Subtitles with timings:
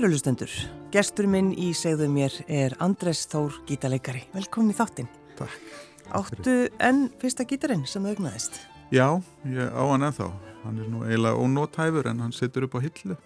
[0.00, 0.52] Kæru lustendur,
[0.88, 4.22] gestur minn í segðu mér er Andres Þór gítarleikari.
[4.32, 5.10] Velkomin í þáttinn.
[5.36, 5.74] Takk.
[6.16, 8.56] Áttu enn fyrsta gítarinn sem það augnaðist?
[8.96, 10.30] Já, ég á hann ennþá.
[10.62, 13.18] Hann er nú eiginlega ónótæfur en hann situr upp á hillu.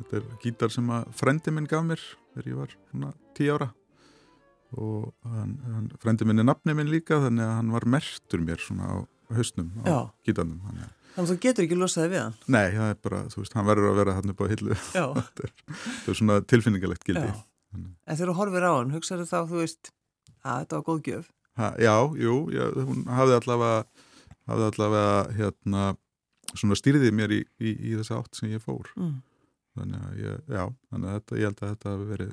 [0.00, 3.70] Þetta er gítar sem að frendi minn gaf mér þegar ég var svona tí ára
[4.74, 8.66] og hann, hann, frendi minn er nafni minn líka þannig að hann var mertur mér
[8.66, 8.96] svona á
[9.30, 10.58] hausnum á gítarnum.
[10.66, 12.34] Þannig að Þannig að þú getur ekki losaði við hann.
[12.54, 14.76] Nei, það er bara, þú veist, hann verður að vera hann upp á hillu.
[14.94, 15.04] Já.
[16.04, 17.24] Það er svona tilfinningalegt gildi.
[17.26, 17.40] Já.
[17.74, 19.90] En þegar þú horfir á hann, hugsaðu þá, þú veist,
[20.46, 21.32] að þetta var góð gjöf.
[21.58, 24.04] Ha, já, jú, já, hún hafði allavega,
[24.46, 25.88] hafði allavega hérna,
[26.52, 28.92] svona stýriði mér í, í, í þessa átt sem ég fór.
[28.94, 29.16] Mm.
[29.74, 32.32] Þannig að ég, já, þannig að þetta, ég held að þetta hafi verið,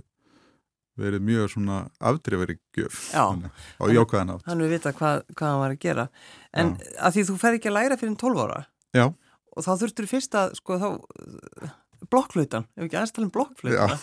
[1.08, 1.80] verið mjög svona
[2.12, 3.02] afdrifari gjöf.
[3.10, 3.24] Já.
[3.24, 4.48] Þannig, á jákvæðan átt.
[4.52, 6.08] Hann við vita hvað, hvað hann var að gera.
[6.54, 8.62] En að því þú fer ekki að læra fyrir 12 ára
[8.96, 9.06] Já,
[9.56, 10.88] og þá þurftur fyrst að, sko, þá
[12.12, 13.98] blokkflautan, ef ekki aðeins tala um blokkflautan.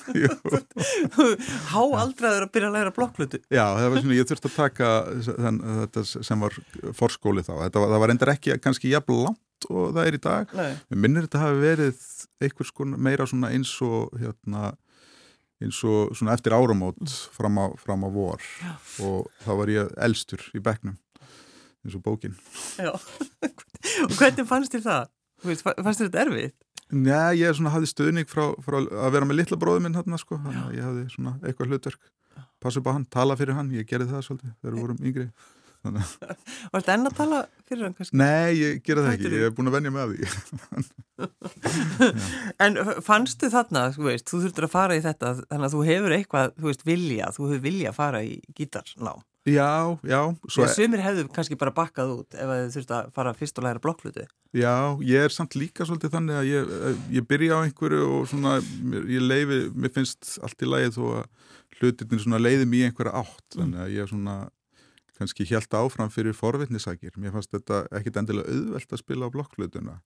[1.73, 3.41] Há aldraður að byrja að læra blokkflautu.
[3.53, 4.91] Já, það var svona, ég þurfti að taka
[5.29, 6.59] þenn, þetta sem var
[6.98, 7.53] forskóli þá.
[7.67, 10.57] Þetta var, það var endur ekki kannski jafn langt og það er í dag.
[10.59, 10.70] Nei.
[10.91, 12.07] Mér minnir þetta hafi verið
[12.43, 14.73] einhvers konar meira svona eins og hérna
[15.63, 18.73] eins og svona eftir áramót fram á, fram á vor Já.
[19.07, 20.97] og þá var ég elstur í bekknum
[21.85, 22.35] eins og bókin.
[22.79, 22.93] Já.
[24.07, 25.05] og hvernig fannst þér það?
[25.43, 26.51] Fannst þér þetta erfið?
[26.93, 30.37] Nei, ég svona hafði stuðning frá, frá að vera með litla bróðu minn hérna sko,
[30.42, 32.03] þannig að ég hafði svona eitthvað hlutverk
[32.63, 35.27] passa upp á hann, tala fyrir hann, ég gerði það svolítið þegar við vorum yngri.
[35.83, 36.13] Að-
[36.73, 38.15] Varst enn að tala fyrir hann kannski?
[38.21, 40.21] nei, ég gerði það ekki, ég hef búin að venja með því.
[42.63, 46.13] En fannstu þarna, þú veist, þú þurftur að fara í þetta þannig að þú hefur
[46.17, 51.25] eitthvað, þú veist, vilja þú hefur vilja að fara í gítarnám Já, já, sumir hefðu
[51.35, 55.25] kannski bara bakkað út ef þau þurftu að fara fyrst og læra blokkflutu Já, ég
[55.27, 56.73] er samt líka svolítið þannig að ég,
[57.17, 58.58] ég byrja á einhverju og svona,
[59.08, 63.23] ég leifi, mér finnst allt í lagi þó að hlutinir svona leiði mér í einhverja
[63.23, 64.35] átt, þannig að ég svona
[65.19, 67.14] kannski hjælt áfram fyrir forvitnisakir.
[67.20, 69.97] Mér fannst þetta ekkit endilega auðvelt að spila á blokkflutuna,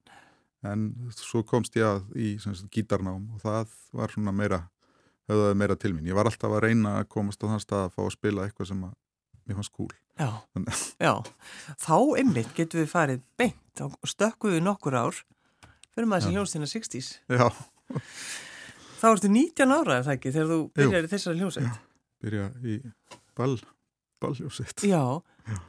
[0.66, 0.86] en
[1.16, 4.60] svo komst ég að í sagt, gítarnám og það var svona meira,
[5.30, 6.06] höfðaði meira til mín.
[6.08, 8.70] Ég var alltaf að reyna að komast á þann stað að fá að spila eitthvað
[8.70, 8.94] sem að
[9.46, 9.94] mér fannst cool.
[10.16, 10.30] Já,
[11.02, 11.12] já.
[11.82, 15.18] Þá einmitt getum við farið beint og stökkuðu nokkur ár
[15.96, 16.38] fyrir maður sem Já.
[16.38, 17.48] hljónstina 60s Já,
[18.96, 21.82] Þá ertu 19 ára, er það ekki, þegar þú byrjar í þessari hljónsett
[22.24, 22.76] byrja í
[23.36, 23.56] ball,
[24.22, 24.84] balljósitt.
[24.88, 25.02] Já,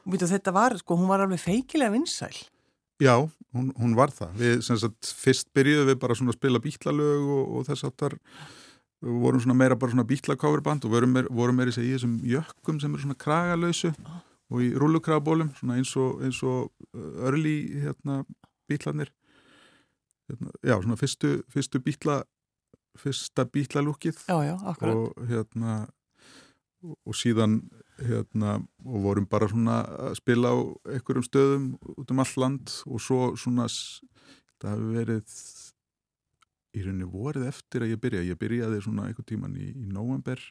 [0.10, 2.34] Vítu, þetta var, sko, hún var alveg feikilega vinsæl.
[3.04, 3.14] Já,
[3.54, 4.32] hún, hún var það.
[4.40, 8.16] Við, sem sagt, fyrst byrjuðum við bara svona að spila bítlalög og, og þess aftar
[9.04, 13.04] við vorum svona meira bara svona bítlakáfurband og vorum meira, í þessum jökkum sem eru
[13.04, 13.92] svona kragalausu
[14.48, 18.22] og í rullukragabólum, svona eins og, eins og uh, örli hérna,
[18.70, 19.12] bítlarnir.
[20.32, 22.22] Hérna, já, svona fyrstu, fyrstu bítla,
[22.98, 25.84] fyrsta bítlalúkið og hérna
[26.84, 27.60] og, síðan
[27.98, 30.58] hérna og vorum bara svona að spila á
[30.96, 33.68] einhverjum stöðum út um all land og svo svona
[34.62, 35.38] það hafi verið
[36.78, 40.42] í rauninni vorið eftir að ég byrja ég byrjaði svona einhvern tíman í, í november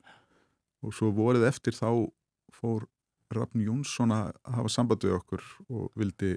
[0.84, 1.88] og svo vorið eftir þá
[2.54, 2.86] fór
[3.34, 6.36] Rafn Jónsson að hafa samband við okkur og vildi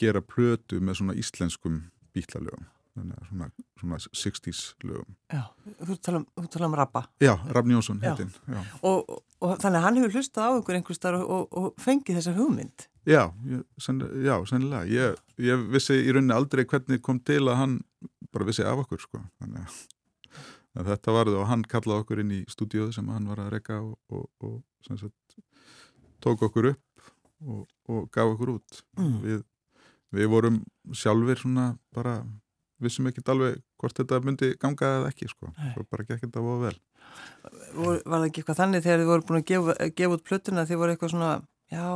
[0.00, 1.82] gera plötu með svona íslenskum
[2.14, 3.48] að svona,
[3.80, 5.16] svona 60s lögum.
[5.32, 5.42] Já,
[5.82, 8.30] þú tala um, þú tala um rappa Já, Rafn Jónsson heitinn
[8.86, 9.10] og,
[9.40, 12.86] og, þannig að hann hefur hlustað á ykkur einhvers þar og, og, fengið þessa hugmynd.
[13.04, 14.86] Já, ég, senn, já, sennilega.
[14.88, 17.74] Ég, ég vissi í rauninni aldrei hvernig kom til að hann
[18.34, 19.22] bara vissi af okkur, sko.
[19.42, 23.52] Þannig að, þetta varði og hann kallaði okkur inn í stúdíóðu sem hann var að
[23.56, 25.36] rekka og, og, og sagt,
[26.24, 27.10] tók okkur upp
[27.44, 28.80] og, og gaf okkur út.
[28.98, 29.20] Mm.
[29.24, 29.44] Við,
[30.18, 30.58] við vorum
[30.94, 32.18] sjálfur svona bara,
[32.82, 35.52] vissum ekki alveg hvort þetta myndi ganga eða ekki, sko.
[35.74, 36.76] Svo bara gekk þetta voða vel.
[37.78, 40.80] Var það ekki eitthvað þannig þegar þið voru búin að gefa, gefa út plötuna þið
[40.80, 41.32] voru eitthvað svona,
[41.70, 41.86] já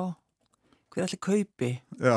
[0.93, 2.17] hver allir kaupi Já,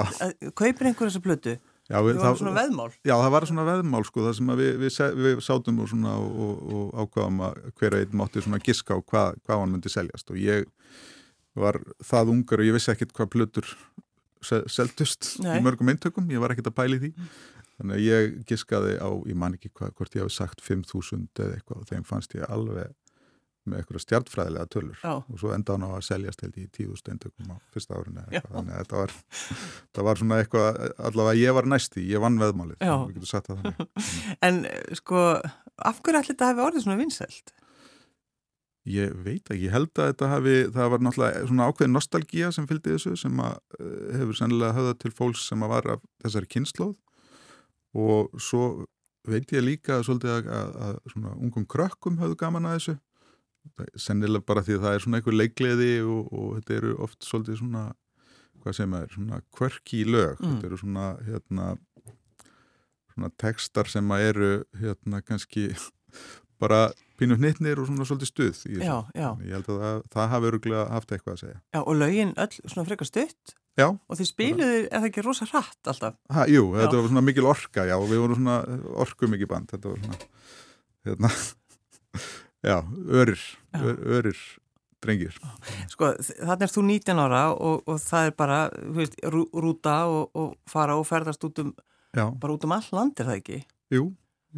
[0.56, 1.56] kaupir einhver þessa plötu
[1.92, 2.90] já, við, voru svona veðmál.
[3.04, 6.16] Já, það var svona veðmál sko, það sem að við, við, við sátum og, svona,
[6.18, 10.32] og, og, ákvaðum að hver einn mátti svona giska á hvað, hvað hann myndi seljast.
[10.34, 10.68] Og ég
[11.60, 13.72] var það ungar og ég vissi ekkit hvað plötur
[14.42, 15.58] se- seldust Nei.
[15.60, 17.12] í mörgum eintökum, ég var ekkit að pæli því.
[17.82, 21.58] Þannig að ég giskaði á, ég man ekki hvað, hvort ég hafi sagt 5.000 eða
[21.58, 22.92] eitthvað og þeim fannst ég alveg
[23.70, 25.14] með eitthvað stjartfræðilega tölur Já.
[25.22, 28.74] og svo enda hann á að seljast held í 10.000 eintökum á fyrsta árinu þannig
[28.74, 29.16] að þetta var,
[29.94, 30.80] það var svona eitthvað,
[31.10, 34.06] allavega ég var næsti, ég vann veðmálið, við getum sagt það þannig.
[34.48, 35.26] en eh, sko,
[35.78, 37.54] af hverju allir þetta hefði orðið svona vinsælt?
[38.90, 42.66] Ég veit ekki, ég held að þetta hafi, það var náttúrulega svona ákveðin nostalgía sem
[42.70, 46.50] fylgdi þessu sem að uh, hefur sennilega höfða til fólks sem að var af þessari
[46.56, 46.96] kynnslóð
[48.02, 48.64] og svo
[49.30, 52.98] veit ég líka svolítið að, að, að svona ungum krökkum hafðu gaman að þessu
[54.00, 57.62] sennilega bara því að það er svona einhver leikleði og, og þetta eru oft svolítið
[57.62, 57.86] svona
[58.62, 60.50] hvað sem er, svona kvörki í lög mm.
[60.50, 61.70] þetta eru svona hérna
[63.12, 65.72] svona tekstar sem að eru hérna kannski
[66.62, 66.92] bara
[67.22, 69.30] pínu hnittnir og svona svolítið stuð já, já.
[69.46, 72.54] ég held að það, það hafi öruglega haft eitthvað að segja Já og lögin öll
[72.62, 73.88] svona frekar stutt Já.
[73.88, 76.18] Og þið spiluðu, er það ekki rosa hratt alltaf?
[76.36, 77.00] Ha, jú, þetta já.
[77.00, 78.58] var svona mikil orka, já, við vorum svona
[79.06, 80.18] orku mikið band, þetta var svona,
[81.08, 81.32] hérna,
[82.64, 82.78] já,
[83.10, 83.42] örir,
[83.74, 84.42] ör, örir
[85.02, 85.38] drengir.
[85.90, 88.60] Sko, þannig er þú 19 ára og, og það er bara,
[88.98, 91.74] veist, rú, rúta og, og fara og ferðast út um,
[92.14, 92.26] já.
[92.38, 93.60] bara út um all land, er það ekki?
[93.94, 94.08] Jú,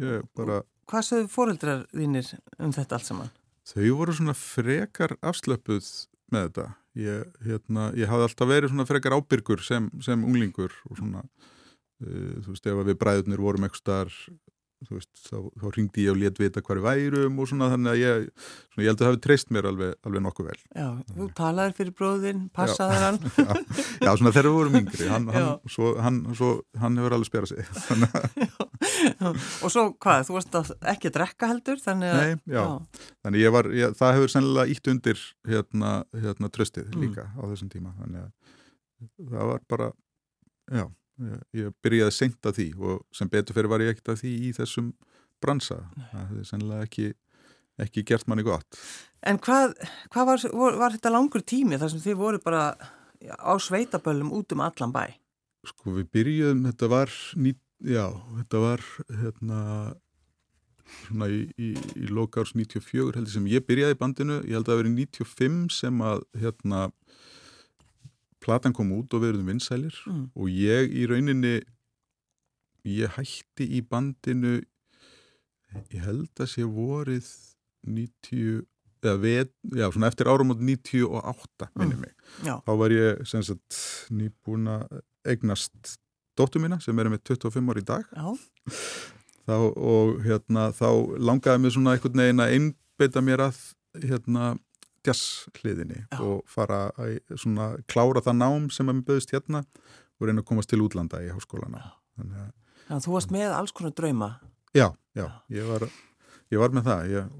[0.02, 0.62] ég bara...
[0.90, 3.32] Hvað sögðu fóreldrar þínir um þetta allt saman?
[3.64, 5.86] Þau voru svona frekar afslöpuð
[6.34, 6.66] með þetta
[7.00, 12.34] ég, hérna, ég hafði alltaf verið svona frekar ábyrgur sem, sem unglingur og svona uh,
[12.44, 14.20] þú veist ef við bræðunir vorum eitthvað starf
[14.90, 18.00] Veist, þá, þá ringdi ég og létt vita hvað er værum og svona þannig að
[18.00, 18.26] ég,
[18.72, 20.56] svona, ég held að það hefði treyst mér alveg, alveg nokkuð vel.
[20.74, 23.20] Já, þú talaði fyrir bróðin, passaði hann.
[23.44, 23.52] Já,
[24.04, 26.50] já, svona þegar við vorum yngri hann, hann, svo, hann, svo,
[26.80, 27.62] hann hefur alveg sperað sig
[29.20, 29.28] já,
[29.64, 30.58] Og svo hvað, þú varst
[30.94, 32.64] ekki að drekka heldur þannig að Nei, já,
[33.24, 35.94] þannig ég var ég, það hefur sennilega ítt undir hérna,
[36.24, 37.00] hérna tröstið mm.
[37.04, 37.38] líka mm.
[37.38, 39.90] á þessum tíma þannig að það var bara
[40.72, 40.86] já
[41.54, 44.52] ég byrjaði seint að því og sem betur fyrir var ég ekkert að því í
[44.56, 44.92] þessum
[45.42, 45.80] bransa.
[46.10, 47.08] Það hefði sennilega ekki,
[47.84, 48.80] ekki gert manni gott.
[49.24, 49.74] En hvað,
[50.12, 52.64] hvað var, var, var þetta langur tími þar sem þið voru bara
[53.40, 55.04] á sveitaböllum út um allan bæ?
[55.64, 58.04] Sko við byrjuðum, þetta var ný, já,
[58.40, 59.60] þetta var hérna
[61.06, 64.82] svona í, í, í lokárs 94 heldur sem ég byrjaði bandinu, ég held að það
[64.82, 66.82] verið 95 sem að hérna
[68.44, 70.26] platan kom út og við erum vinsælir mm.
[70.36, 71.56] og ég í rauninni
[72.84, 74.58] ég hætti í bandinu
[75.90, 77.26] ég held að sé vorið
[77.88, 78.62] 90
[79.04, 82.14] eða við, já svona eftir árum átt 98 minni mig
[82.44, 82.62] mm.
[82.64, 83.80] þá var ég sem sagt
[84.14, 85.96] nýbúin að eignast
[86.38, 88.06] dóttu mína sem er með 25 ár í dag
[89.44, 90.88] þá, og hérna þá
[91.20, 93.60] langaði mér svona einhvern veginn að einbeita mér að
[94.04, 94.54] hérna
[95.04, 99.64] jazzhliðinni og fara að svona klára það nám sem að mér böðist hérna
[100.18, 101.82] og reyna að komast til útlanda í háskólana.
[102.18, 102.52] Þannig að
[102.84, 104.30] Þannig að þú varst með alls konar drauma.
[104.76, 105.24] Já, já,
[105.54, 105.86] ég var,
[106.52, 107.06] ég var með það.
[107.14, 107.30] Ég,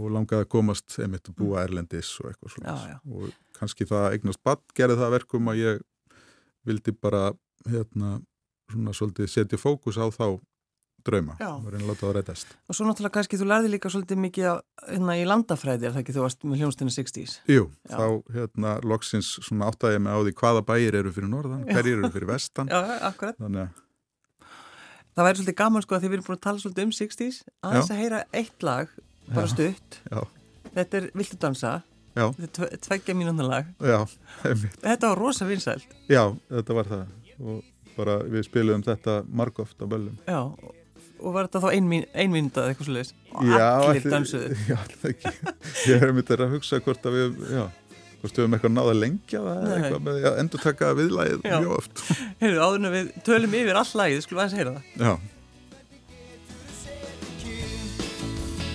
[0.00, 1.62] og langaði að komast einmitt að búa mm.
[1.64, 2.98] Erlendis og eitthvað svona já, já.
[3.10, 5.80] og kannski það eignast badd gerði það verkum að ég
[6.68, 7.22] vildi bara
[7.66, 8.12] hérna
[8.70, 10.26] svona svolítið setja fókus á þá
[11.06, 13.92] drauma og reyna að láta það að reytast Og svo náttúrulega kannski þú lærði líka
[13.92, 17.66] svolítið mikið að, hérna, í landafræði er það ekki þú varst með hljónstinu 60's Jú,
[17.90, 17.96] Já.
[17.96, 22.10] þá hérna loksins svona áttæði með á því hvaða bæir eru fyrir norðan hverjir eru
[22.14, 22.70] fyrir vestan.
[22.70, 23.38] Já, akkurat.
[23.40, 23.78] Þannig...
[25.10, 27.76] Það væri svolítið gaman sko að þið verðum búin að tala svolítið um 60's að
[27.76, 28.92] þess að heyra eitt lag
[29.30, 29.98] bara stutt.
[30.70, 31.72] Þetta er Viltu dansa?
[32.16, 32.26] Já.
[32.36, 33.68] Þetta er tveggja mínúna lag.
[33.78, 34.00] Já,
[34.42, 35.92] Þetta var rosa vinsælt.
[36.10, 37.12] Já, þetta var það.
[37.40, 37.60] Og
[37.96, 40.18] bara við spilum þetta margóft á böllum.
[40.26, 40.40] Já,
[41.20, 44.78] og var þetta þá einmynda eða eitthvað sluðis og já, allir dansuðu Já,
[45.10, 45.34] ekki?
[45.90, 47.64] Ég hef myndið að hugsa hvort að við já,
[48.20, 52.02] hvort við hefum eitthvað náða lengja eða eitthvað með að endur taka viðlægið mjög oft.
[52.42, 54.84] Heyrðu, áðurna við tölum yfir all lægið, skulum aðeins heyra það.
[55.00, 55.12] Já.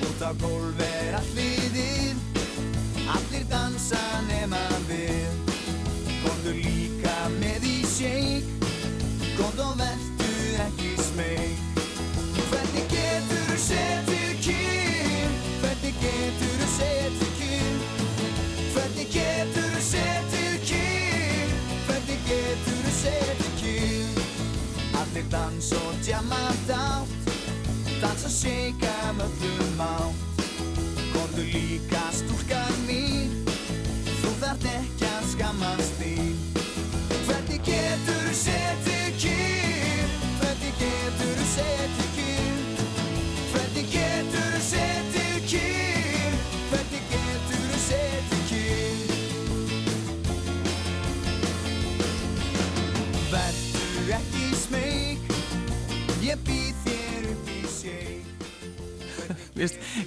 [0.06, 1.66] Út á gólf er allir
[3.16, 5.54] allir dansa nema við.
[6.24, 8.74] Góður líka með í shake.
[9.38, 9.78] Góð og
[13.66, 17.84] setið kyn Hvernig getur þú setið kyn
[18.76, 21.54] Hvernig getur þú setið kyn
[21.90, 24.24] Hvernig getur þú setið kyn
[25.02, 27.16] Allir dans og djama dátt
[28.02, 30.16] Dansa seika möllum átt.
[31.14, 32.45] Kondu líka stúrkar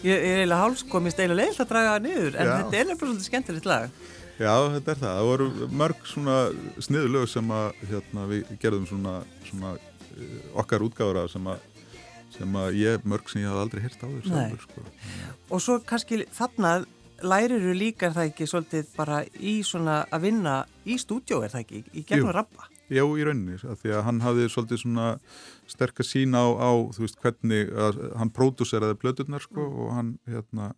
[0.05, 2.55] Ég er eiginlega hálfsko, mér steila leilt að draga það niður en Já.
[2.55, 3.91] þetta er nefnilega svolítið skemmtilegt lag
[4.39, 5.17] Já, þetta er það.
[5.17, 6.37] Það voru mörg svona
[6.87, 9.15] sniðulög sem að hérna, við gerðum svona,
[9.49, 11.65] svona uh, okkar útgáður af sem að,
[12.37, 14.55] sem að ég, mörg sem ég haf aldrei hirt á þér.
[14.63, 14.87] Sko.
[15.51, 16.77] Og svo kannski þarna
[17.27, 21.55] lærir þú líka er það ekki svolítið bara í svona að vinna í stúdjó er
[21.57, 22.71] það ekki, í gegnum rappa?
[22.91, 25.07] Já, í rauninni, að því að hann hafði svolítið svona
[25.69, 29.79] sterkar sín á, á þú veist, hvernig, að, hann pródúseraði blöðurnar, sko, Mm.
[29.85, 30.71] og hann, hérna,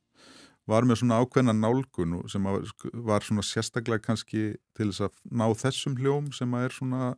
[0.71, 5.47] var með svona ákveðna nálgun sem að, var svona sérstaklega kannski til þess að ná
[5.59, 7.09] þessum hljóm sem að er svona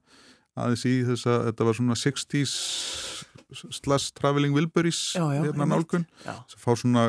[0.57, 2.55] aðeins í þess að þetta var svona 60s
[3.83, 6.07] slash traveling Wilburys Já, já, hérna nálgun.
[6.25, 7.05] Sem fá svona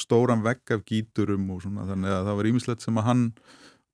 [0.00, 3.24] stóran vegg af gíturum og svona þannig að það var ímislegt sem að hann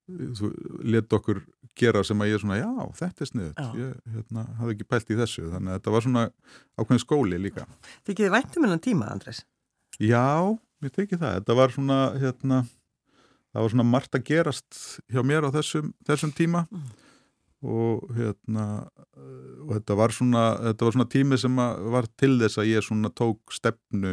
[0.06, 1.42] let okkur
[1.76, 2.70] gera sem að ég svona, já,
[3.00, 5.48] þetta er sniðut ég hérna, hafði ekki pælt í þessu.
[5.52, 6.24] Þannig að þetta var svona
[6.78, 7.66] ákveðin skóli líka.
[8.06, 9.42] Þykir þið væntum innan tíma, Andrés?
[10.00, 11.40] Já, mér tekið það.
[11.40, 12.60] Þetta var svona, hérna
[13.56, 14.80] það var svona margt að gerast
[15.12, 16.66] hjá mér á þessum, þessum tíma.
[16.70, 16.94] Mm.
[17.66, 18.64] og hérna
[19.64, 21.60] og þetta var svona, þetta var svona tími sem
[21.96, 24.12] var til þess að ég svona tók stefnu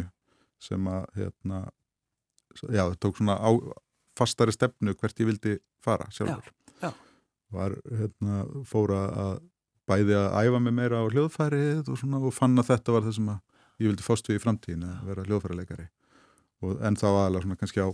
[0.64, 1.60] sem að hérna,
[2.72, 3.52] já, tók svona á,
[4.18, 6.92] fastari stefnu hvert ég vildi fara sjálfur Já, já.
[7.54, 9.34] var hérna, fóra að
[9.90, 13.16] bæði að æfa mig meira á hljóðfærið og, svona, og fann að þetta var það
[13.18, 15.86] sem ég vildi við í framtíðin að vera hljóðfærileikari
[16.64, 17.88] og en þá aðalega svona kannski á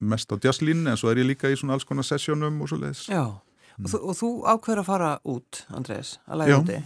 [0.00, 2.78] mest á jazzlínu en svo er ég líka í svona alls konar sessjónum og svo
[2.80, 6.58] leiðis Já, og, þú, og þú ákveður að fara út, Andrés, að læra Já.
[6.62, 6.78] úti.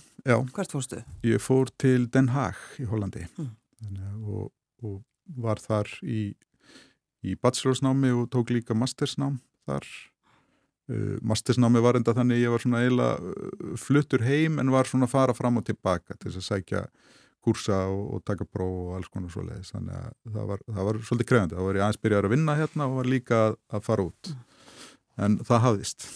[0.56, 1.02] Hvert fórstu?
[1.23, 3.26] ég fór til Den Haag í Hollandi
[3.85, 4.25] Mm.
[4.25, 4.47] Og,
[4.83, 5.02] og
[5.44, 6.33] var þar í,
[7.25, 9.38] í bachelorsnámi og tók líka mastersnám
[9.69, 9.87] þar.
[10.85, 15.09] Uh, mastersnámi var enda þannig ég var svona eiginlega uh, fluttur heim en var svona
[15.09, 16.83] að fara fram og tilbaka til þess að sækja
[17.45, 20.88] kursa og, og taka próf og alls konar svo leiðis þannig að það var, það
[20.88, 23.57] var svolítið krefandi þá var ég aðeins byrjar að vinna hérna og var líka að,
[23.76, 24.31] að fara út.
[25.25, 26.07] En það hafðist.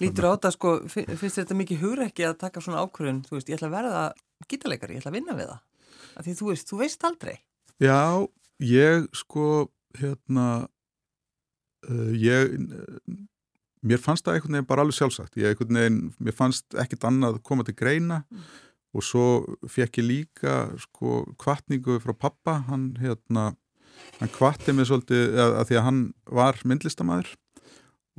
[0.00, 3.50] Lítur á þetta, sko, fin- finnst þetta mikið hugrekki að taka svona ákvörðun, þú veist,
[3.52, 4.00] ég ætla að verða
[4.50, 5.60] gítarleikari, ég ætla að vinna við það.
[6.16, 7.34] Af Því þú veist, þú veist aldrei.
[7.80, 7.98] Já,
[8.64, 9.44] ég sko
[9.98, 10.46] hérna
[11.88, 12.56] uh, ég
[13.80, 15.38] mér fannst það einhvern veginn bara alveg sjálfsagt.
[15.40, 18.24] Ég einhvern veginn, mér fannst ekkit annað koma til greina
[18.90, 19.24] og svo
[19.70, 23.52] fekk ég líka sko kvartningu frá pappa hann hérna,
[24.18, 26.02] hann kvatti mig svolítið að, að því að hann
[26.40, 27.32] var myndlistamæður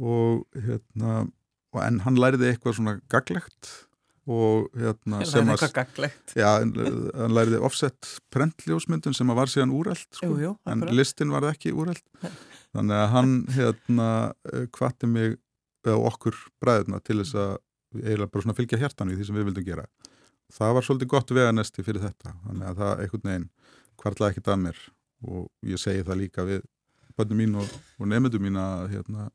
[0.01, 1.25] og hérna
[1.71, 3.71] og en hann læriði eitthvað svona gaglegt
[4.29, 5.63] og hérna sem að
[6.45, 11.47] hann læriði offset prentljósmyndun sem að var síðan úrælt sko, Jú, jú, en listin var
[11.49, 12.05] ekki úrælt
[12.75, 14.09] þannig að hann hérna
[14.75, 15.39] kvatti mig
[15.89, 17.53] og okkur bræðuna til þess að
[17.97, 19.85] eiginlega bara svona fylgja hjartan í því sem við vildum gera.
[20.51, 23.49] Það var svolítið gott veganesti fyrir þetta þannig að það einhvern veginn
[24.01, 24.81] kvartlaði ekkit að mér
[25.31, 26.63] og ég segi það líka við
[27.17, 29.27] bönnum mín og, og nefndum mín að hérna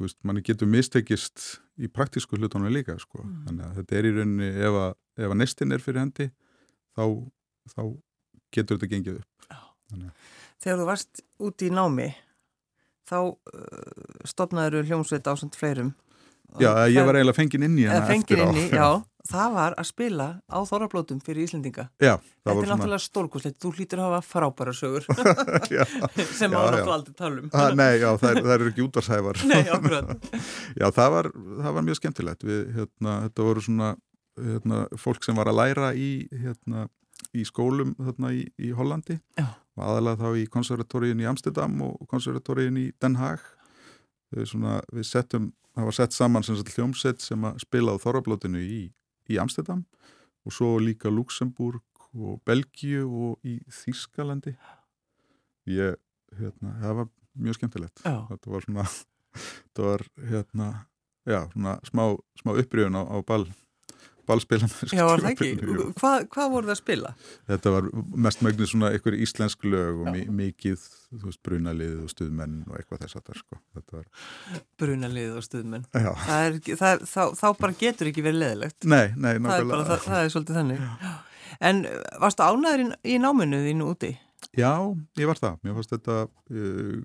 [0.00, 3.20] þú veist, manni getur mistekist í praktísku hlutunum líka sko.
[3.20, 3.40] Mm.
[3.48, 4.94] þannig að þetta er í rauninni ef að,
[5.28, 6.30] að nestin er fyrir hendi
[6.96, 7.04] þá,
[7.74, 7.82] þá
[8.50, 9.40] getur þetta gengið upp
[10.60, 12.10] Þegar þú varst út í námi,
[13.08, 15.94] þá uh, stopnaður hljómsveit á samt fleirum.
[16.58, 18.48] Já, ég var eiginlega fengin inn í hana eftir á.
[18.50, 18.88] í, já,
[19.30, 21.86] það var að spila á þorrablótum fyrir Íslendinga.
[22.02, 25.06] Já, það Þetta er náttúrulega stórkoslegt, þú hlýtur að hafa frábæra sögur
[25.76, 25.84] já,
[26.34, 27.50] sem á náttúrulega aldrei tala um.
[27.52, 29.42] að, Nei, já, það, það eru ekki útvarshæfar.
[29.50, 30.30] Nei, akkurat.
[30.74, 31.30] Já, það var,
[31.60, 32.48] það var mjög skemmtilegt.
[32.50, 33.92] Við, hérna, þetta voru svona
[34.40, 36.88] hérna, fólk sem var að læra í hérna,
[37.36, 39.20] í skólum hérna, í, í Hollandi.
[39.80, 43.44] Aðalega þá í konservatoríin í Amsterdam og konservatoríin í Den Haag.
[44.46, 48.62] Svona, við settum, það var sett saman sem sagt hljómsett sem að spila á Þorrablótinu
[48.62, 48.82] í,
[49.30, 49.84] í Amsterdam
[50.46, 54.56] og svo líka Luxemburg og Belgíu og í Þýskalandi.
[55.70, 55.98] Ég,
[56.38, 57.10] hérna, það var
[57.40, 58.02] mjög skemmtilegt.
[58.02, 58.16] Já.
[58.32, 58.86] þetta var svona
[59.64, 60.70] þetta var hérna
[61.28, 62.04] já, svona smá,
[62.40, 63.46] smá upprýðun á, á ball
[64.28, 65.48] ballspilan Já, var það ekki?
[66.00, 67.12] Hvað, hvað voru það að spila?
[67.50, 67.88] þetta var
[68.26, 70.12] mest mögnu svona einhver íslensk lög og Já.
[70.16, 73.60] mi mikið þú veist, brunalið og stuðmenn og eitthvað þess að það sko
[73.90, 74.04] var,
[74.80, 75.86] Brunalið og stuðmenn.
[75.94, 78.84] já, Það er, það er, þá, þá bara getur ekki verið leðilegt.
[78.84, 80.84] nei, nei, nákvæmlega það, það er svolítið þannig.
[81.70, 84.12] En uh, varstu ánæður í, í náminu þínu úti?
[84.56, 84.70] Já,
[85.20, 85.58] ég var það.
[85.66, 87.00] Mér fannst þetta uh,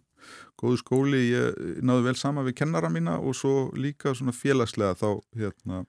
[0.61, 5.09] góðu skóli, ég náðu vel sama við kennara mína og svo líka svona félagslega þá
[5.35, 5.85] hérna,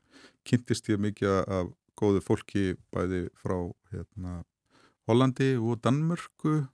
[0.46, 3.58] kynntist ég mikið af góðu fólki bæði frá
[3.92, 4.42] hérna,
[5.06, 6.66] Hollandi og Danmörku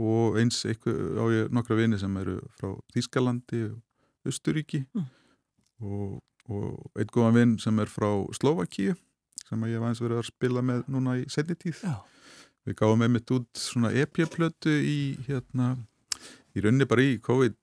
[0.00, 3.78] og eins á ég nokkra vini sem eru frá Þýskalandi og
[4.28, 5.06] Östuríki Mm.
[5.80, 8.96] og, og einn góðan vinn sem er frá Slovakíu
[9.48, 11.80] sem ég hef aðeins verið að spila með núna í setni tíð.
[11.82, 11.94] Já.
[12.68, 15.72] Við gáum einmitt út svona EP-plötu í hérna,
[16.54, 17.58] í rauninni bara í COVID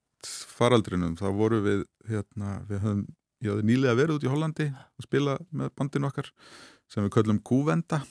[0.58, 3.04] faraldrinum, þá voru við hérna, við höfum,
[3.44, 6.32] ég hafði nýlega verið út í Hollandi að spila með bandinu okkar
[6.90, 8.02] sem við köllum Kúvenda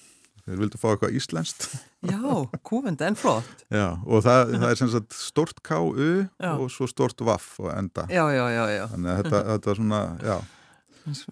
[0.47, 1.65] þeir vildu fá eitthvað íslenskt.
[2.07, 2.23] Já,
[2.63, 3.65] kúvenda en flott.
[3.67, 6.11] Já, og það, það er sem sagt stort K-U
[6.53, 8.07] og svo stort Vaff og enda.
[8.13, 8.85] Já, já, já, já.
[8.93, 10.37] þannig að þetta, þetta er svona, já.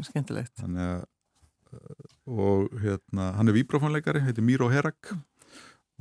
[0.08, 0.54] Skemmtilegt.
[0.58, 1.10] Þannig að
[2.30, 5.10] og hérna, hann er víbrafónleikari, heitir Miro Herak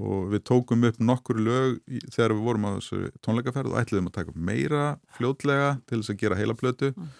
[0.03, 1.77] og við tókum upp nokkur lög
[2.13, 4.85] þegar við vorum á þessu tónleikaferð og ætliðum að taka meira
[5.17, 7.11] fljótlega til þess að gera heila blötu mm.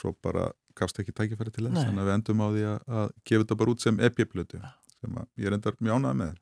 [0.00, 3.08] svo bara gafst ekki tækifæri til þess þannig að við endum á því að, að
[3.24, 4.62] gefa þetta bara út sem epi-blötu
[5.00, 6.38] sem ég er endar mjög ánað með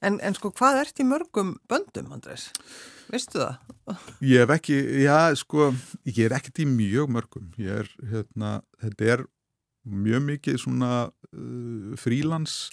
[0.00, 2.48] en, en sko hvað ert í mörgum böndum, Andrés?
[3.10, 3.74] Vistu það?
[4.32, 5.72] Ég hef ekki, já sko
[6.06, 9.26] ég er ekkert í mjög mörgum ég er, hérna, þetta er
[9.90, 12.70] mjög mikið svona uh, frílans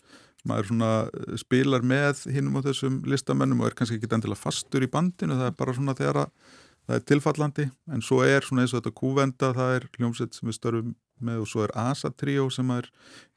[0.48, 4.86] maður svona uh, spilar með hinnum á þessum listamennum og er kannski ekki endilega fastur
[4.86, 6.56] í bandinu, það er bara svona þegar að
[6.88, 10.48] það er tilfallandi, en svo er svona eins og þetta kúvenda, það er hljómsett sem
[10.48, 10.94] við störfum
[11.28, 12.88] með og svo er Asa Trio sem er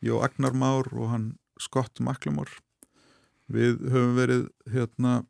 [0.04, 1.26] Jó Agnar Már og hann
[1.60, 2.60] Scott Macklemore.
[3.50, 5.20] Við höfum verið hérna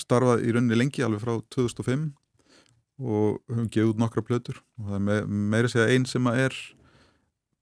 [0.00, 2.06] starfað í rauninni lengi alveg frá 2005
[3.02, 4.62] og höfum gefið út nokkra plötur.
[4.80, 6.58] Og það er me meira segja einn sem að er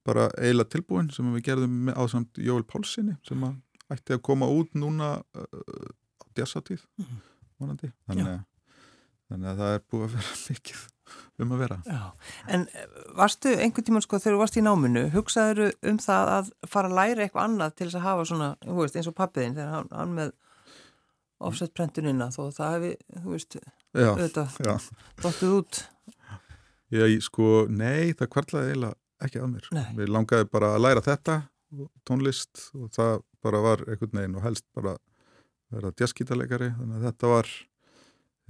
[0.05, 3.61] bara eiginlega tilbúin sem við gerðum á samt Jóel Pálssoni sem að
[3.95, 5.87] ætti að koma út núna uh,
[6.21, 7.23] á djassatíð mm.
[7.61, 7.93] vonandi.
[8.09, 8.43] Þannig,
[9.31, 10.83] þannig að það er búið að vera mikið
[11.45, 11.79] um að vera.
[11.85, 12.03] Já.
[12.55, 12.87] En eh,
[13.19, 16.97] varstu einhvern tíman sko þegar þú varst í náminu hugsaður um það að fara að
[16.99, 20.15] læra eitthvað annað til þess að hafa svona, veist, eins og pappiðin þegar hann, hann
[20.19, 20.35] með
[21.45, 23.59] offsetprentunina þó það hefði, þú veist
[23.95, 24.87] auðvitað,
[25.23, 25.81] dottuð út?
[26.95, 29.69] Já, sko, nei, það kvartlaði eiginlega ekki að mér.
[29.75, 29.87] Nei.
[29.99, 31.39] Við langaði bara að læra þetta,
[32.07, 34.97] tónlist og það bara var einhvern veginn og helst bara
[35.75, 37.51] vera jazzgítarleikari þannig að þetta var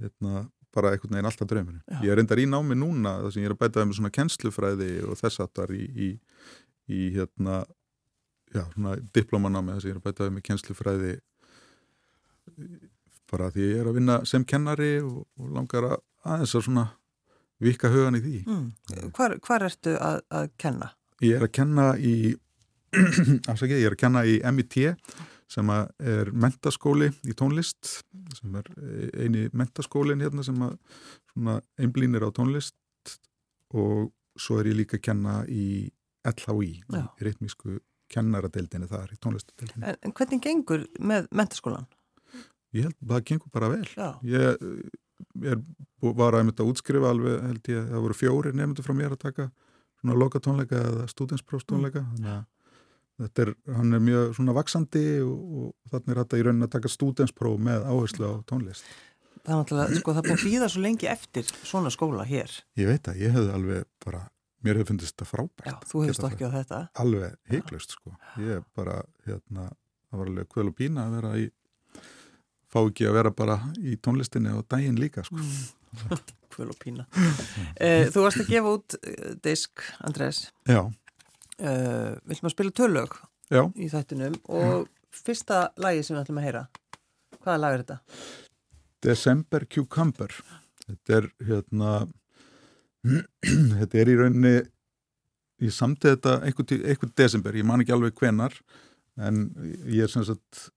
[0.01, 0.43] hérna,
[0.75, 1.81] bara einhvern veginn alltaf drauminu.
[2.03, 4.91] Ég er reyndar í námi núna þar sem ég er að bætaði með svona kennslufræði
[5.05, 6.09] og þess aftar í, í,
[6.91, 7.61] í hérna,
[8.53, 11.15] já, svona diplomanámi þar sem ég er að bætaði með kennslufræði
[13.31, 16.85] bara því ég er að vinna sem kennari og, og langar að aðeins að svona
[17.63, 18.39] vika hugan í því.
[18.47, 19.11] Mm.
[19.15, 20.91] Hvar, hvar ertu að, að kenna?
[21.23, 22.15] Ég er að kenna í
[23.51, 24.77] afsakið, ég er að kenna í MIT
[25.51, 27.99] sem er mentaskóli í tónlist
[28.33, 28.69] sem er
[29.13, 30.57] eini mentaskólin hérna sem
[31.77, 32.73] einblýnir á tónlist
[33.75, 35.91] og svo er ég líka að kenna í
[36.25, 37.03] LHI, Já.
[37.05, 37.77] í reytmísku
[38.11, 39.85] kennaradeildinni þar, í tónlistadeildinni.
[39.91, 41.85] En, en hvernig gengur með mentaskólan?
[42.75, 43.85] Ég held að það gengur bara vel.
[43.93, 44.09] Já.
[44.25, 44.65] Ég
[45.51, 45.61] er,
[46.01, 49.47] var að útskrifa alveg held ég að það voru fjóri nefndu frá mér að taka
[50.01, 52.11] svona lokatónleika eða stúdinsprófstónleika mm.
[52.13, 52.43] þannig að
[53.23, 56.73] þetta er, hann er mjög svona vaksandi og, og þannig er þetta í raunin að
[56.75, 58.87] taka stúdinspróf með áherslu á tónlist.
[59.45, 62.53] Það er náttúrulega, sko það búið að býða svo lengi eftir svona skóla hér.
[62.79, 64.23] Ég veit að, ég hefði alveg bara
[64.65, 66.79] mér hefði fundist þetta frábært Já, þú hefði stokkið á þetta.
[67.03, 68.97] Alveg heiklust sko, ég bara
[69.27, 69.69] hérna,
[70.09, 71.45] það var alveg kvöl og pína að vera í
[72.75, 75.39] fá ekki að vera bara í tónlistinni og daginn líka sko.
[75.39, 76.17] Mm.
[76.55, 77.05] Kvöl og pína
[77.75, 80.81] eh, Þú varst að gefa út eh, disk, Andrés Já
[81.59, 83.17] eh, Viljum að spila tölög
[83.51, 83.61] Já.
[83.75, 86.63] í þættinum og fyrsta lagi sem við ætlum að heyra
[87.45, 87.97] hvaða lag er þetta?
[89.05, 90.37] December Cucumber
[90.85, 91.91] Þetta er hérna
[93.79, 94.55] þetta er í rauninni
[95.63, 98.55] ég samtið þetta einhvern desember, ég man ekki alveg hvenar
[99.21, 99.45] en
[99.87, 100.69] ég er sem sagt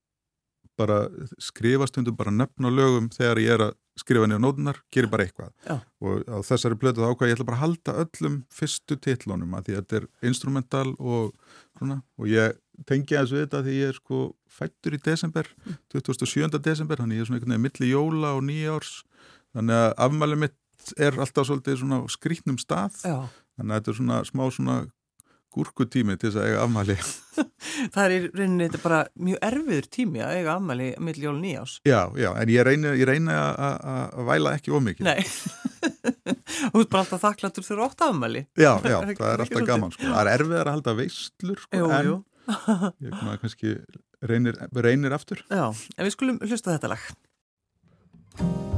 [0.78, 1.02] bara
[1.42, 5.26] skrifa stundum bara nöfn á lögum þegar ég er að skrifa niður nótunar, gerir bara
[5.26, 5.80] eitthvað Já.
[6.06, 9.68] og á þessari blötu þá ákvað ég ætla bara að halda öllum fyrstu titlunum að
[9.68, 11.32] því að þetta er instrumental og
[11.78, 14.20] svona og ég tengi aðeins við þetta því ég er sko
[14.58, 15.50] fættur í desember,
[15.94, 16.46] 27.
[16.46, 16.62] Mm.
[16.62, 18.94] desember þannig ég er svona einhvern veginn milli jóla og nýjárs
[19.56, 23.18] þannig að afmælið mitt er alltaf svolítið svona skrítnum stað Já.
[23.58, 24.78] þannig að þetta er svona smá svona
[25.54, 26.96] gúrkutími til þess að eiga afmæli.
[27.94, 31.76] Það er í rauninni þetta bara mjög erfiður tími að eiga afmæli mill jól nýjás
[31.86, 35.22] Já, já, en ég reyni, ég reyni að væla ekki ómikið Nei,
[36.72, 38.44] þú ert bara alltaf þakklatur fyrir ótt afmæli.
[38.58, 40.08] Já, já, það er alltaf gaman sko.
[40.08, 42.18] Það er erfiðar að halda veislur sko, jú, jú.
[43.06, 43.76] ég maður kannski
[44.24, 45.44] reynir, reynir aftur.
[45.52, 48.76] Já, en við skulum hlusta þetta lag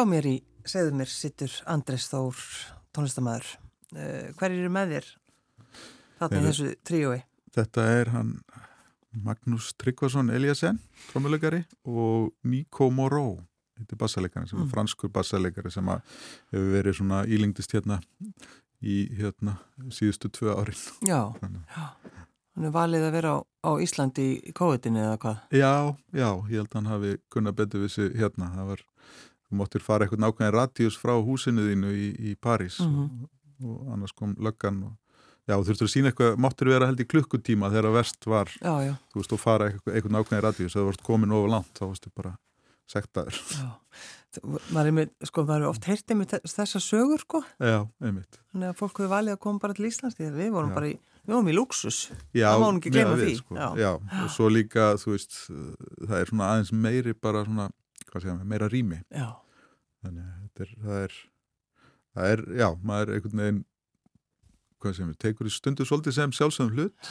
[0.00, 2.38] Hjá mér í segðu mér sittur Andres Þór
[2.96, 3.48] tónlistamæður.
[3.92, 5.08] Uh, hver eru með þér
[6.22, 7.18] þarna í þessu tríói?
[7.52, 8.30] Þetta er hann
[9.26, 10.78] Magnús Tryggvason Eliasen,
[11.10, 13.26] trómuleikari og Mikko Moró,
[13.76, 14.64] þetta er bassaleikari sem Mm.
[14.64, 18.00] er franskur bassaleikari sem hefur verið svona ílingdist hérna
[18.80, 19.58] í hérna
[19.92, 20.80] síðustu tvö árin.
[21.04, 21.84] Já, já.
[22.56, 25.36] Hann er valið að vera á, á Íslandi í COVID-19 eða hvað?
[25.52, 25.74] Já,
[26.16, 28.48] já, ég held að hann hafi kunnað betur við sig hérna.
[28.56, 28.80] Það var,
[29.50, 33.26] þú máttir fara eitthvað nákvæmlega radíus frá húsinu þínu í, í París Mhm.
[33.62, 34.92] og, og annars kom löggan og
[35.48, 38.74] já, þú þurftur að sína eitthvað, máttir vera held í klukkutíma þegar verst var, Já,
[38.86, 41.74] já, þú veist, og fara eitthvað, eitthvað nákvæmlega radíus, þegar þú varst komin of langt,
[41.74, 42.36] þá varstu bara
[42.90, 43.40] sektaður.
[44.70, 47.40] Maður er, með, sko, maður er oft heyrtið með þessa sögur, sko.
[47.58, 48.38] Já, einmitt.
[48.52, 50.74] Þannig að fólk hefur valið að koma bara til Íslands við vorum Já.
[50.78, 50.92] bara í,
[51.26, 51.98] við vorum í luxus.
[52.38, 53.58] Já, Það má nú ekki miðað því, Sko.
[53.82, 53.90] já.
[53.98, 55.34] Og svo líka, þú veist,
[56.06, 57.66] það er svona aðeins meiri bara svona,
[58.18, 58.98] segja, meira rými.
[59.14, 59.28] Já,
[60.02, 61.14] þannig er, það er
[62.14, 63.64] það er, já, maður er einhvern veginn
[64.80, 67.10] hvað sem við, tekur í stundu svolítið sem sjálfsögum hlut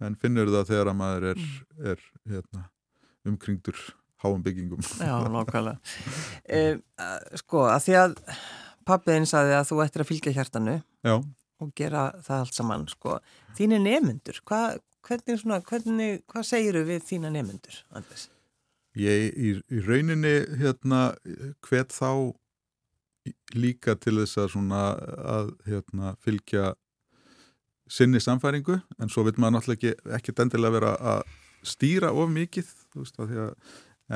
[0.00, 1.86] en finnur það þegar að maður er, Mm.
[1.92, 1.98] er
[2.32, 2.64] hérna,
[3.28, 3.76] umkringdur
[4.22, 5.78] háum byggingum já, nákvæmlega.
[6.58, 6.78] e,
[7.38, 8.16] sko, að því að
[8.88, 11.14] pappiðin saði að þú ættir að fylgja hjartanu já,
[11.60, 13.18] og gera það allt saman, sko.
[13.58, 18.28] Þínu nemyndur, hva, hvernig svona, hvernig, hvað segiru við þína nemyndur, Andres?
[18.98, 21.14] Ég í, í rauninni hérna,
[21.66, 22.34] hvet þá
[23.56, 24.82] líka til þess að svona
[25.36, 26.72] að hérna, fylgja
[27.88, 31.22] sinni samfæringu en svo vil maður náttúrulega ekki, ekki endilega vera að
[31.66, 33.52] stýra of mikið veist, að að,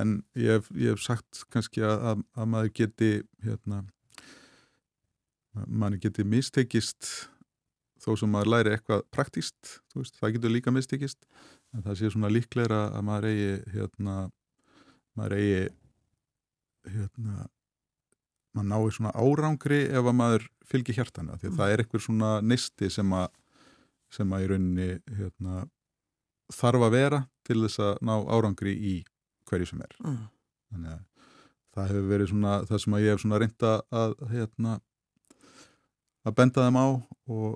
[0.02, 3.12] en ég hef, ég hef sagt kannski að, að maður geti
[3.44, 3.82] hérna
[5.66, 7.08] maður geti mistekist
[8.02, 11.26] þó sem maður læri eitthvað praktíst veist, það getur líka mistekist
[11.72, 14.16] en það sé svona líklegra að maður eigi hérna
[15.18, 15.62] maður eigi
[16.92, 17.46] hérna
[18.52, 22.32] maður nái svona árangri ef að maður fylgir hjartana því að það er eitthvað svona
[22.44, 23.30] neisti sem að
[24.12, 25.62] sem að í rauninni hérna,
[26.52, 28.94] þarf að vera til þess að ná árangri í
[29.48, 30.18] hverju sem er Mm.
[30.72, 31.02] þannig að
[31.72, 33.70] það hefur verið svona það sem að ég hef svona reynda
[34.02, 34.74] að hérna
[36.28, 36.86] að benda þeim á
[37.32, 37.54] og,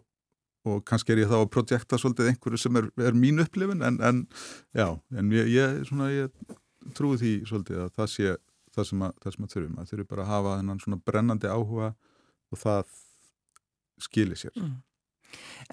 [0.67, 4.01] og kannski er ég þá að projekta svolítið einhverju sem er, er mín upplifin en,
[4.01, 4.23] en
[4.75, 6.33] já, en ég, ég, svona, ég
[6.97, 8.35] trúi því svolítið að það sé
[8.77, 11.53] það sem að, það sem að þurfum að þurfum bara að hafa þennan svona brennandi
[11.53, 11.89] áhuga
[12.53, 12.93] og það
[14.07, 14.77] skilir sér Mm.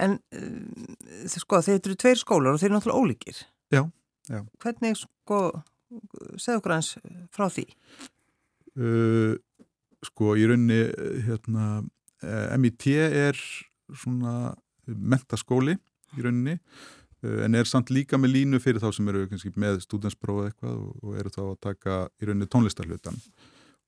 [0.01, 3.41] En uh, sko, þeir eru tveir skólar og þeir eru náttúrulega ólíkir.
[3.71, 3.83] Já,
[4.27, 4.39] já.
[4.59, 5.37] Hvernig, sko,
[6.41, 6.89] segðu okkur hans
[7.31, 7.67] frá því?
[8.81, 9.35] uh,
[10.03, 11.67] sko í rauninni uh, hérna,
[12.57, 13.39] MIT er
[13.93, 14.55] svona
[14.87, 15.75] mentaskóli
[16.17, 16.57] í rauninni
[17.23, 20.95] en er samt líka með línu fyrir þá sem eru kannski með stúdenspróf eitthvað og,
[21.03, 23.19] og eru þá að taka í rauninni tónlistarhlutan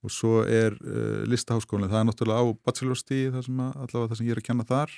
[0.05, 4.19] og svo er uh, listaháskólinn, það er náttúrulega á bachelorstíði það sem að, allavega það
[4.19, 4.95] sem ég er að kenna þar.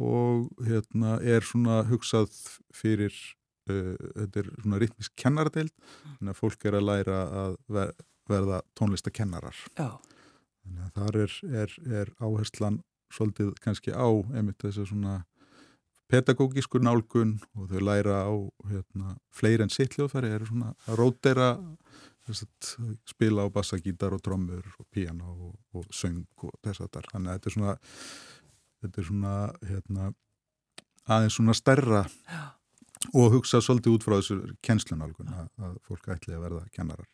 [0.00, 2.36] Og hérna er svona hugsað
[2.76, 3.16] fyrir
[3.68, 7.92] uh, þetta er svona ritmisk kennaradeild þannig að fólk er að læra að ver,
[8.30, 9.64] verða tónlistakennarar.
[9.74, 9.90] Já,
[10.62, 15.16] þannig að þar er, er, er áherslan svolítið kannski á einmitt þess að svona
[16.10, 18.32] pedagógísku nálgun og þau læra á
[18.70, 21.50] hérna, fleiri en sitt hljóðfæri eru svona að rótera
[22.30, 22.42] að
[23.08, 27.30] spila á bassagítar og trommur og píano og, og söng og þess að þar þannig
[27.30, 27.76] að þetta er svona
[28.80, 29.34] þetta er svona
[29.68, 30.10] hérna,
[31.10, 32.42] aðeins svona stærra já,
[33.14, 37.08] og hugsa svolítið út frá þessu kennslunálgun að, að fólk ætli að verða kennarar.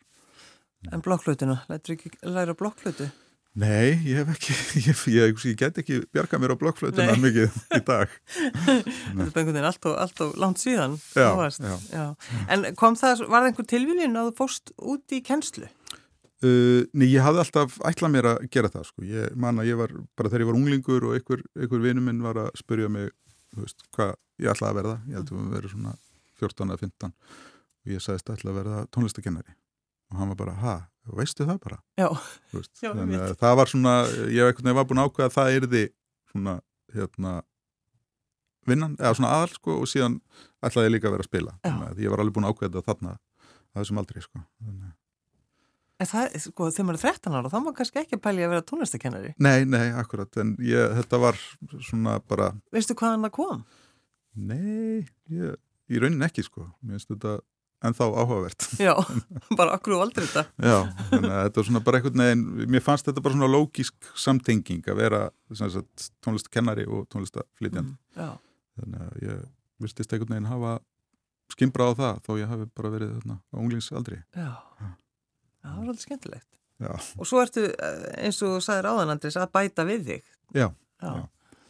[0.93, 1.01] En
[1.95, 3.07] ekki læra blokkflutu?
[3.57, 7.79] Nei, ég hef ekki, ég, ég, ég get ekki bjarga mér á blokkflötuna mikið í
[7.87, 8.11] dag.
[8.67, 10.93] Þetta er einhvern veginn allt og, allt og langt síðan.
[11.17, 11.73] Já, já.
[11.89, 12.03] já.
[12.53, 15.69] En kom það, var það einhver tilvílin að þú fórst út í kennslu?
[16.45, 19.05] Uh, nei, ég hafði alltaf ætlað mér að gera það, sko.
[19.09, 22.19] Ég man að ég var, bara þegar ég var unglingur og einhver, einhver vinur minn
[22.21, 23.09] var að spurja mig,
[23.55, 24.99] þú veist, hvað ég ætlaði að verða.
[25.07, 25.95] Ég held að við verið svona
[26.43, 29.57] 14 eða 15 og ég sagðist að ætla að verða tónlistakennari.
[30.13, 30.75] Og hann var bara, ha,
[31.15, 31.77] veistu það bara?
[31.99, 32.07] Já,
[32.53, 33.93] veist, Já, að það var svona,
[34.33, 35.83] ég var búin að ákveða að það yrði
[36.31, 36.55] svona,
[36.95, 37.33] hérna,
[38.67, 40.19] vinnan, eða svona aðal, sko, og síðan
[40.65, 41.57] ætlaði ég líka að vera að spila.
[41.63, 44.43] Að ég var alveg búin að ákveða þetta þarna að þessum aldrei, sko.
[44.67, 44.93] Þannig,
[45.97, 48.65] en það, sko, þegar maður er 13 ára, þá má kannski ekki pæli að vera
[48.67, 49.33] tónlistakennari.
[49.39, 51.39] nei, nei, akkurat, en ég, þetta var
[51.89, 53.63] svona bara, Veistu hvaðan það kom?
[54.37, 55.55] nei, ég,
[55.89, 56.67] í raunin ekki, sko.
[56.83, 57.37] Mér finnst þetta
[57.85, 58.67] ennþá áhugavert.
[58.81, 58.93] Já,
[59.59, 60.43] bara okkur og aldrei þetta.
[60.57, 60.77] Já,
[61.11, 64.87] þannig að þetta var svona bara einhvern veginn, mér fannst þetta bara svona lógísk samtenging
[64.89, 65.21] að vera
[65.53, 67.93] sagt, tónlistakennari og tónlistaflytjandi.
[68.17, 68.29] Já,
[68.81, 69.43] þannig að ég
[69.85, 70.77] vistist einhvern veginn hafa
[71.53, 74.47] skimbrað á það þó ég hafi bara verið þarna á unglingsaldri já.
[74.81, 74.87] Já,
[75.63, 76.49] það var alveg skemmtilegt.
[76.83, 76.89] já,
[77.21, 80.25] og svo ertu eh, eins og sagðir áðan Andris að bæta við þig
[80.57, 81.11] já, Já.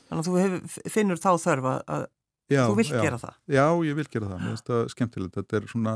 [0.08, 2.04] Þannig að þú hefur, finnur þá þörf að, að
[2.52, 3.02] já þú vilt já.
[3.04, 3.40] gera það.
[3.52, 5.40] Já, ég vil gera það, mér finnst það skemmtilegt.
[5.40, 5.96] Þetta er svona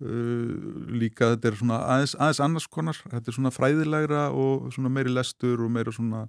[0.00, 0.54] uh,
[1.00, 5.12] líka þetta er svona aðeins, aðeins annars konar, þetta er svona fræðilegra og svona meiri
[5.12, 6.24] lestur og meira svona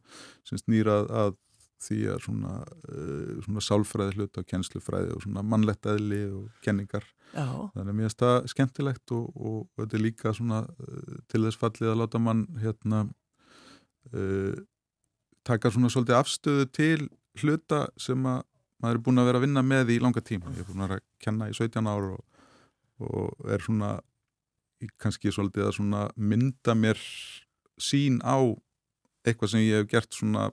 [0.47, 1.38] sem snýra að,
[1.82, 2.58] því að svona,
[2.91, 7.95] uh, svona sálfræði hlut og kennslufræði og svona mannlegt eðli og kenningar, Já, þannig að
[7.95, 11.93] mér finnst það skemmtilegt og, og, og þetta er líka svona uh, til þess fallið
[11.93, 13.06] að láta mann hérna
[14.12, 14.54] uh,
[15.47, 17.10] taka svona svolítið afstöðu til
[17.41, 18.43] hluta sem að
[18.82, 20.89] maður er búin að vera að vinna með í langa tíma ég er búin að
[20.94, 22.48] vera að kenna í 17 ár og,
[23.06, 23.91] og er svona
[24.82, 27.02] í- kannski svolítið að svona mynda mér
[27.82, 28.38] sín á
[29.26, 30.48] eitthvað sem ég hef gert svona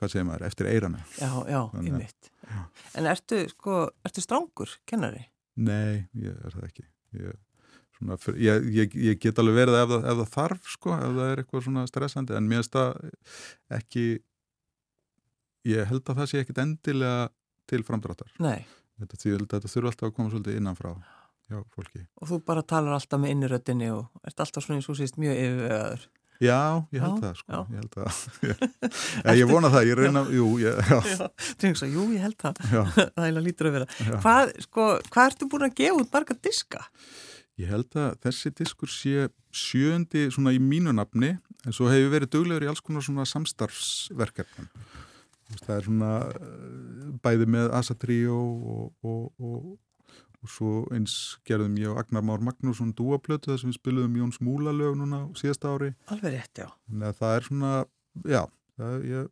[0.00, 2.30] hvað segir maður, eftir eirana já, já, einmitt.
[2.48, 2.60] já.
[2.96, 3.74] En ertu, sko,
[4.08, 5.26] ertu strángur, kennari?
[5.60, 6.84] Nei, ég er það ekki
[7.20, 7.34] ég,
[7.98, 11.28] svona, ég, ég, ég get alveg verið ef það, ef það þarf sko, ef það
[11.34, 13.12] er eitthvað svona stressandi en mér finnst það
[13.76, 14.06] ekki
[15.68, 17.28] ég held að það sé ekkit endilega
[17.70, 18.60] til framdráttar Nei.
[19.00, 19.18] þetta,
[19.56, 20.94] þetta þurfa alltaf að koma svolítið innanfrá
[21.50, 22.04] hjá fólki.
[22.22, 25.38] Og þú bara talar alltaf með inniröttinni og ert alltaf svona eins og síst mjög
[25.44, 26.08] yfirvegaður.
[26.40, 26.58] Já,
[26.94, 27.58] ég held Já, það sko, já.
[27.68, 28.20] ég held það
[29.28, 31.26] ég, ég vona það, ég reyna jú, ég, já, Já,
[31.60, 32.62] tengsa, jú, ég held það.
[32.72, 32.80] já,
[33.18, 33.88] það er lítur að vera.
[33.98, 34.14] já.
[34.24, 36.80] Hvað, sko, hvað ertu búin að gefa út marga diska?
[37.60, 41.34] Ég held að þessi diskur sé sjöndi svona í mínu nafni
[41.66, 44.70] en svo hefur verið duglegur í alls konar svona samstarfsverkefnum.
[45.58, 51.16] Það er svona eh, bæði með Asa Trio og, og, og, og svo eins
[51.48, 55.24] gerðum ég og Agnar Már Magnússon dúaplötu þar sem við spiluðum Jóns Múla lög núna
[55.26, 55.92] á síðasta ári.
[56.12, 56.68] Alveg rétt, já.
[57.00, 57.72] Að það er svona,
[58.36, 58.42] já,
[58.78, 59.28] það, ég,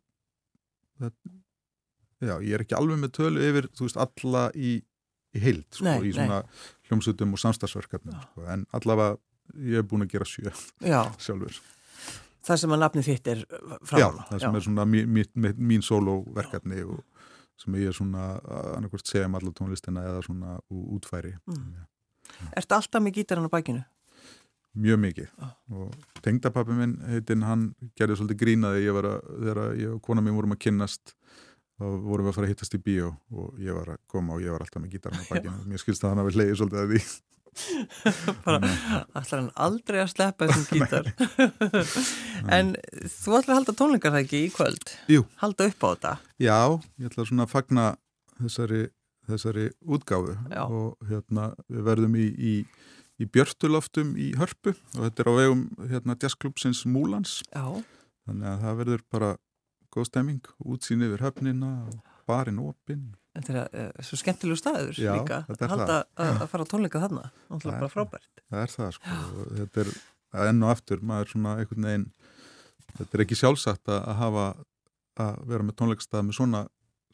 [0.99, 1.15] það,
[2.29, 4.75] já, ég er ekki alveg með tölu yfir, þú veist, alla í,
[5.33, 6.43] í heild, sko, Nei, í svona
[6.89, 9.17] hljómsutum og samstagsverkefnum, sko, en allavega
[9.65, 10.51] ég er búin að gera sjö
[10.85, 11.57] Já, sjálfur.
[12.45, 13.43] Það sem að nafni þitt er
[13.87, 13.99] frá.
[13.99, 17.03] Já, það sem er svona mín, mín, sólóverkefni og
[17.59, 18.25] sem ég er svona
[18.77, 21.35] annarkvært segja um allar tónlistina eða svona útfæri.
[21.49, 21.87] Mm.
[22.55, 23.85] Ertu alltaf með gítarinn á bækinu?
[24.79, 25.47] Mjög mikið Já.
[25.75, 27.63] og tengdapappi minn heitinn, hann
[27.97, 31.15] gerði svolítið grínaði ég var að, þegar ég og kona mín vorum að kynnast
[31.79, 34.45] þá vorum við að fara að hittast í bíó og ég var að koma og
[34.45, 36.93] ég var alltaf með gítarinn á bakinu mér skilst að hann hafi leiði svolítið að
[36.93, 37.01] því
[38.45, 38.59] bara
[39.19, 41.09] ætlar hann aldrei að sleppa þessum gítar?
[42.49, 44.93] En þú ætlar að halda tónleikar það ekki í kvöld?
[45.11, 45.25] Jú.
[45.43, 46.13] halda upp á þetta?
[46.41, 46.59] Já,
[46.99, 47.85] ég ætla svona að fagna
[48.39, 48.81] þessari,
[49.29, 50.63] þessari útgáfu Já.
[50.65, 52.55] og hérna við verðum í, í,
[53.19, 57.39] í Björtuloftum í Hörpu og þetta er á vegum hérna jazzklubsins Múlans.
[57.51, 57.65] Já,
[58.29, 59.31] þannig að það verður bara
[59.89, 65.11] góð stemming, útsýn yfir höfnina og barinn opinn þetta er uh, svo skemmtilegu staður Já,
[65.15, 67.25] líka er halda að, að fara á tónleika þarna.
[67.29, 68.43] Það náttúrulega er bara frábært.
[68.49, 69.19] það er það sko.
[69.29, 69.93] Og þetta er
[70.49, 72.07] enn og aftur maður svona einhvern veginn
[72.97, 74.45] þetta er ekki sjálfsagt að að hafa
[75.19, 76.63] að vera með tónleikastað með svona,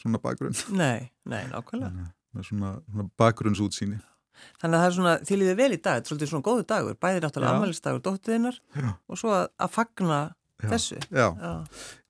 [0.01, 0.59] svona bakgrunn.
[0.77, 2.05] Nei, nei, nákvæmlega.
[2.05, 3.99] Að með svona, svona bakgrunnsútsýni.
[4.59, 6.65] Þannig að það er svona, þið líðið vel í dag þetta er svolítið svona góðu
[6.67, 8.89] dagur, bæði náttúrulega dóttiðinnar Já.
[8.91, 10.17] og svo að, að fagna
[10.59, 10.67] Já.
[10.73, 10.97] þessu.
[11.07, 11.53] Já, já,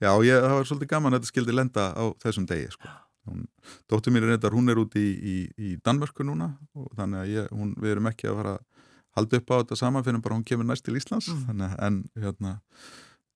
[0.01, 2.93] já ég, það var svolítið gaman að þetta skildi lenda á þessum degi sko.
[3.27, 3.45] Hún,
[3.89, 7.31] Dóttir mín er reyndar, hún er úti í, í, í Danmörku núna og þannig að
[7.33, 8.83] ég, hún, við erum ekki að fara að
[9.15, 11.45] halda upp á þetta saman fyrir bara hún kemur næst til Íslands Mm.
[11.47, 12.53] þannig, að- en hérna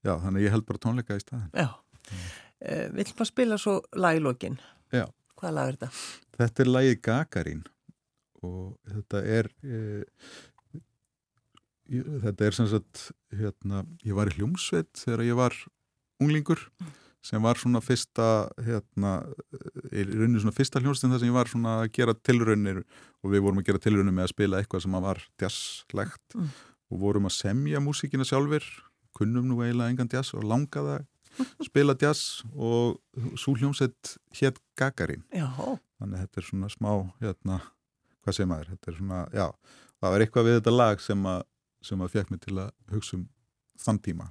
[0.04, 1.70] já, þannig að ég held bara tónleika í staðin já.
[2.60, 4.58] Uh, við ætlum að spila svo lag í lokin
[4.92, 5.06] Já.
[5.40, 5.90] hvaða lag er þetta?
[6.40, 7.62] Þetta er lagið Gagarín
[8.44, 9.50] og þetta er
[11.90, 15.56] ég, þetta er sem sagt hérna, ég var í hljómsveit þegar ég var
[16.22, 16.66] unglingur
[17.26, 18.26] sem var svona fyrsta
[18.64, 19.14] hérna,
[19.92, 22.78] í rauninu svona fyrsta hljómsveitin þar sem ég var svona að gera tilraunir
[23.24, 26.50] og við vorum að gera tilraunir með að spila eitthvað sem var jazzlegt Mm.
[26.92, 28.64] og vorum að semja músíkina sjálfur
[29.18, 30.96] kunnum nú eiginlega engan jazz og langaði
[31.40, 33.00] að spila jazz og
[33.38, 35.50] svo hljómsveit hétt Gagarín Já,
[36.00, 37.60] þannig að þetta er svona smá hérna,
[38.24, 39.48] hvað segir maður, þetta er svona já,
[40.00, 41.44] það var eitthvað við þetta lag sem að
[41.84, 43.28] sem að fekk mig til að hugsa um
[43.80, 44.26] þann tíma.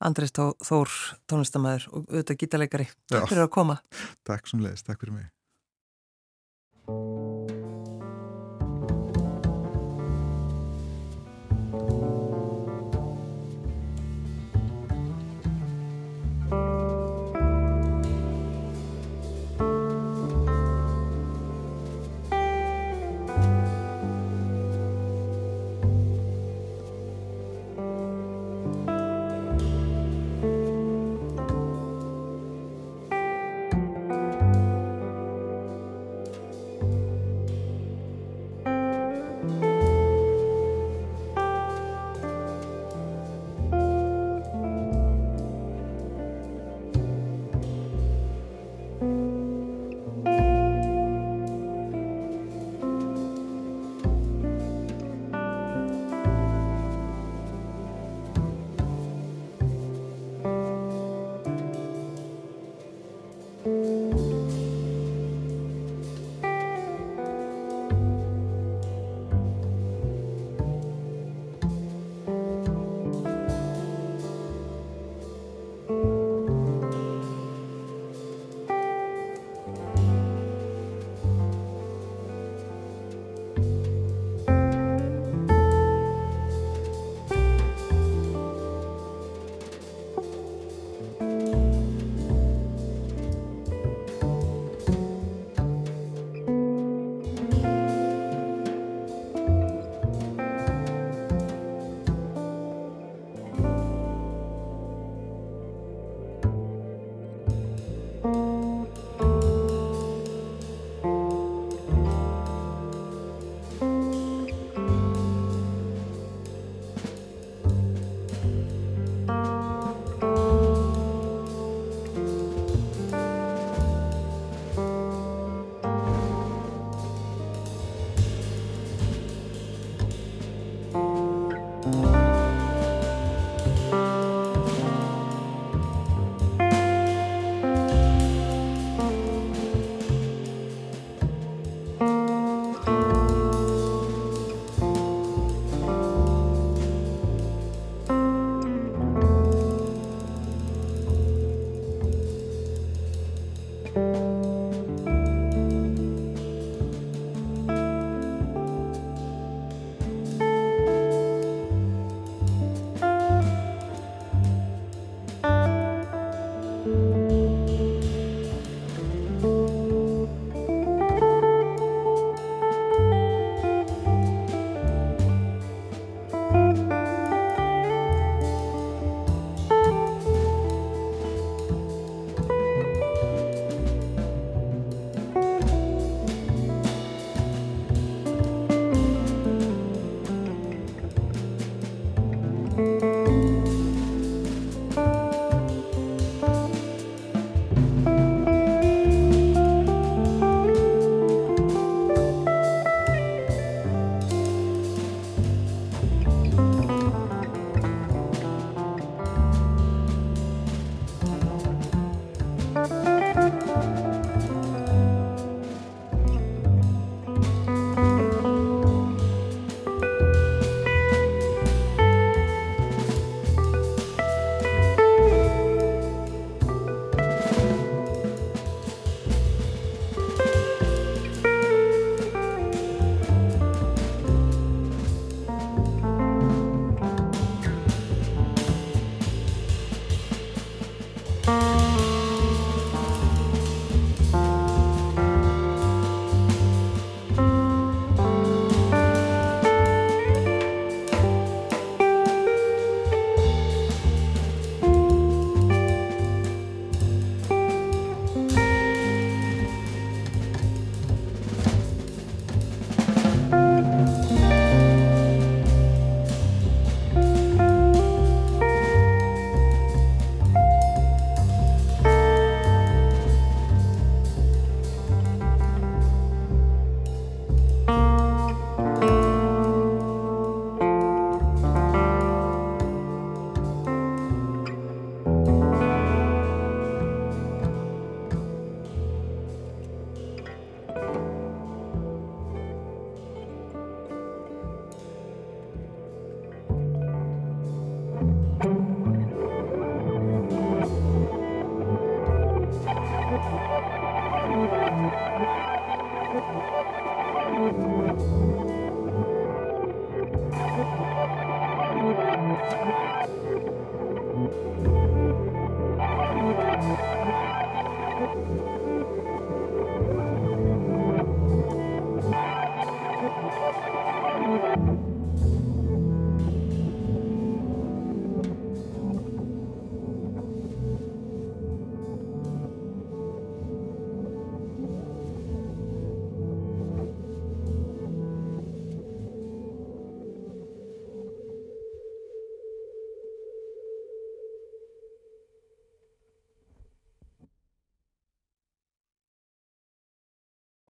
[0.00, 0.94] Andrés Þór
[1.30, 3.18] tónlistamæður og auðvitað gítarleikari Já.
[3.18, 3.78] Takk fyrir að koma
[4.28, 5.28] Takk sem leiðist, takk fyrir mig.